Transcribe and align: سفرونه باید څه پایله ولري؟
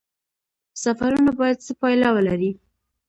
سفرونه 0.83 1.31
باید 1.39 1.57
څه 1.65 1.71
پایله 1.81 2.09
ولري؟ 2.15 2.51